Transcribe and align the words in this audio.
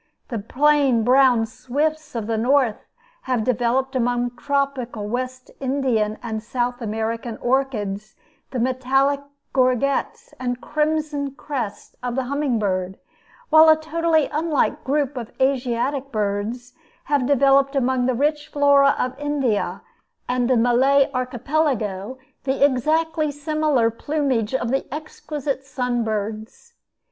The 0.29 0.39
plain 0.39 1.03
brown 1.03 1.45
swifts 1.45 2.15
of 2.15 2.25
the 2.25 2.35
North 2.35 2.87
have 3.29 3.43
developed 3.43 3.95
among 3.95 4.35
tropical 4.35 5.07
West 5.07 5.51
Indian 5.59 6.17
and 6.23 6.41
South 6.41 6.81
American 6.81 7.37
orchids 7.37 8.15
the 8.49 8.57
metallic 8.57 9.21
gorgets 9.53 10.33
and 10.39 10.59
crimson 10.59 11.35
crests 11.35 11.95
of 12.01 12.15
the 12.15 12.23
humming 12.23 12.57
bird; 12.57 12.97
while 13.51 13.69
a 13.69 13.75
totally 13.75 14.25
unlike 14.33 14.83
group 14.83 15.15
of 15.17 15.29
Asiatic 15.39 16.11
birds 16.11 16.73
have 17.03 17.27
developed 17.27 17.75
among 17.75 18.07
the 18.07 18.15
rich 18.15 18.47
flora 18.47 18.95
of 18.97 19.13
India 19.19 19.83
and 20.27 20.49
the 20.49 20.57
Malay 20.57 21.11
Archipelago 21.13 22.17
the 22.43 22.65
exactly 22.65 23.29
similar 23.29 23.91
plumage 23.91 24.55
of 24.55 24.69
the 24.71 24.91
exquisite 24.91 25.63
sun 25.63 26.03
birds. 26.03 26.73